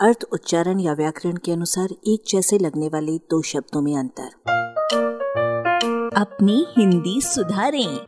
अर्थ, 0.00 0.24
उच्चारण 0.32 0.80
या 0.80 0.92
व्याकरण 0.92 1.36
के 1.36 1.52
अनुसार 1.52 1.88
एक 2.06 2.22
जैसे 2.28 2.58
लगने 2.58 2.88
वाले 2.88 3.18
दो 3.18 3.42
शब्दों 3.42 3.82
में 3.82 3.96
अंतर। 3.96 4.28
अपनी 6.16 6.66
हिंदी 6.78 7.20
सुधारें। 7.20 7.98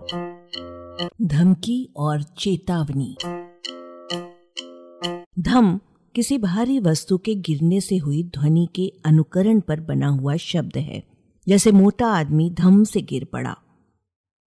धमकी 1.22 1.92
और 1.96 2.22
चेतावनी। 2.22 3.16
धम, 5.38 5.80
किसी 6.14 6.38
भारी 6.38 6.80
वस्तु 6.80 7.18
के 7.18 7.34
गिरने 7.34 7.81
से 7.81 7.97
हुई 7.97 8.22
ध्वनि 8.22 8.69
के 8.75 8.93
अनुकरण 9.04 9.61
पर 9.61 9.81
बना 9.81 10.09
हुआ 10.09 10.37
शब्द 10.37 10.77
है, 10.77 11.04
जैसे 11.49 11.72
मोटा 11.72 12.07
आदमी 12.07 12.51
धम 12.51 12.85
से 12.85 13.01
गिर 13.01 13.25
पड़ा। 13.25 13.57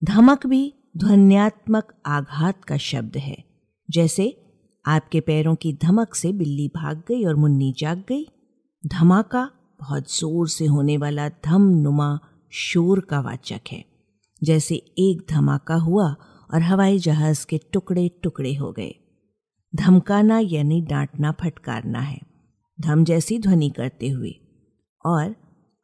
धमक 0.03 0.47
भी 0.47 0.73
ध्वन्यात्मक 0.97 1.93
आघात 2.05 2.63
का 2.63 2.77
शब्द 2.77 3.17
है, 3.17 3.43
जैसे 3.91 4.42
आपके 4.85 5.19
पैरों 5.19 5.55
की 5.55 5.73
धमक 5.73 6.15
से 6.15 6.33
बिल्ली 6.33 6.67
भाग 6.67 7.03
गई 7.07 7.25
और 7.25 7.35
मुन्नी 7.35 7.75
जाग 7.77 8.03
गई। 8.09 8.27
धमाका 8.87 9.51
बहुत 9.79 10.17
ज़ोर 10.19 10.47
से 10.47 10.65
होने 10.65 10.97
वाला 10.97 11.29
धम 11.29 11.61
नुमा 11.61 12.19
शोर 12.51 12.99
का 12.99 13.19
वाचक 13.19 13.61
है। 13.71 13.85
जैसे 14.43 14.75
एक 14.75 15.25
धमाका 15.29 15.75
हुआ 15.75 16.15
और 16.53 16.61
हवाई 16.61 16.99
जहाज़ 16.99 17.45
के 17.45 17.59
टुकड़े 17.73 18.11
टुकड़े 18.23 18.55
हो 18.55 18.71
गए। 18.71 18.95
धमकाना 19.75 20.39
यानी 20.39 20.81
डांटना 20.81 21.31
फटकारना 21.31 21.99
है। 21.99 22.19
धम 22.81 23.03
जैसी 23.03 23.39
ध्वनि 23.39 23.69
करते 23.69 24.09
हुए। 24.09 24.35
और 25.05 25.35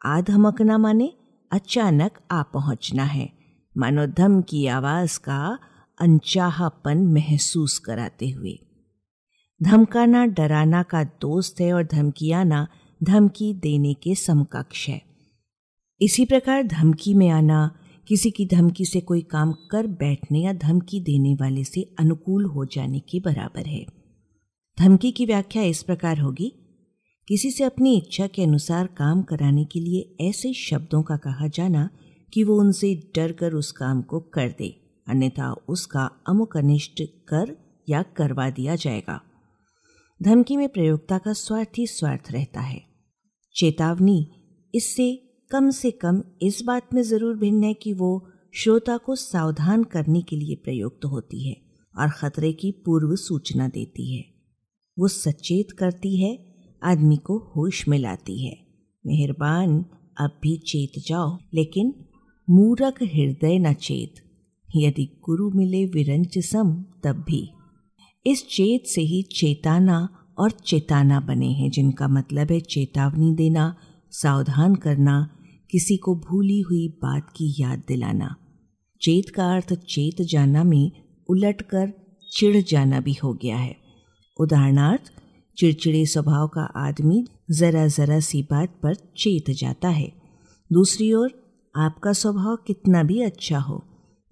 आधमकना 0.05 0.77
माने 0.77 1.13
अचानक 1.52 2.11
आ 2.31 2.44
पहुँचना 2.44 3.03
है। 3.03 3.30
मानो 3.77 4.05
धम 4.08 4.41
की 4.41 4.67
आवाज़ 4.67 5.20
का 5.20 5.59
अनचाहापन 6.02 6.97
महसूस 6.97 7.80
कराते 7.80 8.30
हुए। 8.30 8.59
धमकाना, 9.63 10.26
डराना 10.26 10.84
का 10.84 11.04
दोस्त 11.04 11.62
है 11.62 11.73
और 11.73 11.84
धमकियाना 11.84 12.67
धमकी 13.04 13.54
देने 13.54 13.94
के 13.94 14.16
समकक्ष 14.16 14.88
है। 14.90 15.02
इसी 16.02 16.25
प्रकार 16.25 16.64
धमकी 16.64 17.14
में 17.14 17.30
आना, 17.30 17.72
किसी 18.08 18.31
की 18.31 18.45
धमकी 18.45 18.86
से 18.86 19.02
कोई 19.02 19.22
काम 19.22 19.53
कर 19.72 19.88
बैठने 19.88 20.39
या 20.39 20.53
धमकी 20.53 21.00
देने 21.00 21.33
वाले 21.36 21.64
से 21.64 21.95
अनुकूल 22.00 22.45
हो 22.45 22.66
जाने 22.66 23.00
के 23.00 23.20
बराबर 23.20 23.67
है। 23.67 23.86
धमकी 24.80 25.11
की 25.11 25.25
व्याख्या 25.25 25.64
इस 25.64 25.83
प्रकार 25.83 26.20
होगी। 26.20 26.53
किसी 27.28 27.52
से 27.52 27.64
अपनी 27.64 27.98
इच्छा 27.98 28.28
के 28.28 28.44
अनुसार 28.44 28.88
काम 28.88 29.22
कराने 29.22 29.66
के 29.66 29.80
लिए 29.80 30.28
ऐसे 30.30 30.53
शब्दों 30.53 31.03
का 31.03 31.17
कहा 31.17 31.48
जाना 31.48 31.89
कि 32.33 32.44
वो 32.44 32.59
उनसे 32.59 33.11
डर 33.16 33.31
कर 33.31 33.53
उस 33.53 33.72
काम 33.72 34.02
को 34.02 34.20
कर 34.20 34.55
दे, 34.59 34.76
अन्यथा 35.08 35.53
उसका 35.67 36.09
अमुक 36.30 36.58
अनिष्ट 36.58 37.03
कर 37.28 37.55
या 37.89 38.02
करवा 38.02 38.50
दिया 38.50 38.76
जाएगा। 38.76 39.22
धमकी 40.23 40.58
में 40.58 40.70
प्रयोगता 40.70 41.17
का 41.17 41.34
स्वार्थ 41.34 41.70
ही 41.78 41.88
स्वार्थ 41.88 42.31
रहता 42.31 42.62
है। 42.62 42.81
चेतावनी, 43.56 44.31
इससे 44.76 45.16
कम 45.52 45.70
से 45.70 45.92
कम 45.92 46.23
इस 46.42 46.61
बात 46.64 46.94
में 46.94 47.02
ज़रूर 47.02 47.38
भिन्न 47.38 47.64
है 47.64 47.73
कि 47.73 47.94
वो 47.94 48.30
श्रोता 48.53 48.98
को 48.98 49.16
सावधान 49.16 49.84
करने 49.84 50.22
के 50.22 50.36
लिए 50.36 50.56
प्रयुक्त 50.56 51.06
होती 51.06 51.50
है 51.50 51.56
और 51.98 52.09
खतरे 52.09 52.53
की 52.53 52.72
पूर्व 52.72 53.16
सूचना 53.16 53.67
देती 53.67 54.17
है। 54.17 54.26
वो 55.00 55.08
सचेत 55.08 55.72
करती 55.72 56.17
है, 56.17 56.56
आदमी 56.83 57.17
को 57.17 57.38
होश 57.56 57.88
में 57.88 58.00
लाती 58.00 58.48
है। 58.48 58.58
मेहरबान, 59.06 59.86
अब 60.20 60.39
भी 60.42 60.58
चेत 60.58 60.92
जाओ, 61.08 61.38
लेकिन 61.54 61.94
मूरख 62.50 63.04
हृदय 63.04 63.59
न 63.59 63.73
चेत। 63.73 64.14
यदि 64.76 65.06
गुरु 65.26 65.50
मिले 65.52 65.86
विरंच 65.86 66.38
सम 66.38 66.86
तब 67.04 67.26
भी। 67.28 67.50
इस 68.25 68.48
चेत 68.50 68.84
से 68.86 69.02
ही 69.02 69.22
चेताना 69.22 70.09
और 70.38 70.52
चेताना 70.52 71.20
बने 71.20 71.48
हैं, 71.48 71.70
जिनका 71.72 72.08
मतलब 72.08 72.52
है 72.52 72.59
चेतावनी 72.59 73.36
देना, 73.36 73.76
सावधान 74.11 74.76
करना, 74.76 75.30
किसी 75.72 75.98
को 75.98 76.16
भूली 76.16 76.61
हुई 76.61 76.88
बात 76.88 77.30
की 77.30 77.56
याद 77.59 77.84
दिलाना। 77.88 78.36
चेत 79.02 79.30
का 79.30 79.54
अर्थ 79.55 79.73
चेत 79.73 80.21
जाना 80.21 80.64
में 80.64 80.92
उलट 81.30 81.61
कर 81.61 81.93
चिढ़ 82.38 82.58
जाना 82.58 82.99
भी 82.99 83.14
हो 83.14 83.33
गया 83.33 83.58
है। 83.58 83.76
उदाहरणार्थ, 84.39 85.11
चिड़चिड़े 85.58 86.05
स्वभाव 86.05 86.48
का 86.48 86.61
आदमी 86.61 87.26
जरा 87.52 87.88
जरा 87.88 88.20
सी 88.20 88.42
बात 88.43 88.80
पर 88.83 88.95
चेत 88.95 89.49
जाता 89.49 89.89
है। 89.89 90.11
दूसरी 90.73 91.14
ओर, 91.14 91.32
आपका 91.76 92.14
स्वभाव 92.14 92.55
कितना 92.55 93.04
भी 93.04 93.22
अच्छा 93.22 93.60
हो, 93.60 93.83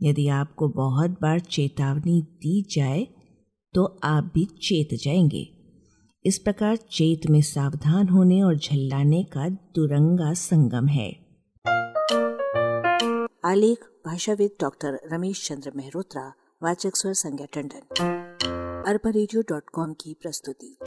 यदि 0.01 0.27
आपको 0.27 0.67
बहुत 0.67 1.09
बार 1.09 1.39
चेतावनी 1.39 2.21
दी 2.21 2.65
जाए 2.71 3.07
तो 3.77 3.99
आप 4.03 4.31
भी 4.35 4.45
चेत 4.45 4.89
जाएँगे। 4.93 5.49
इस 6.25 6.37
प्रकार 6.37 6.75
चेत 6.75 7.21
में 7.29 7.41
सावधान 7.41 8.09
होने 8.09 8.41
और 8.41 8.57
झल्लाने 8.57 9.23
का 9.23 9.49
दुरंगा 9.49 10.33
संगम 10.33 10.87
है। 10.87 11.11
आलेख, 13.45 13.79
भाषाविद 14.05 14.51
डॉक्टर 14.61 14.99
रमेश 15.13 15.47
चंद्र 15.47 15.71
मेहरोत्रा, 15.75 16.33
वाचक 16.63 16.91
स्वर 16.95 17.13
संज्ञा 17.13 17.47
टंडन। 17.53 17.81
अरबा 18.87 19.11
की 19.93 20.13
प्रस्तुति। 20.13 20.77